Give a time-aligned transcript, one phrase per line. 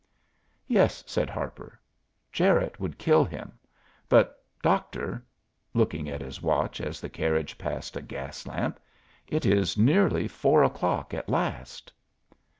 [0.65, 1.79] "Yes," said Harper,
[2.31, 3.51] "Jarette would kill him.
[4.09, 5.23] But, Doctor"
[5.75, 8.79] looking at his watch as the carriage passed a gas lamp
[9.27, 11.93] "it is nearly four o'clock at last."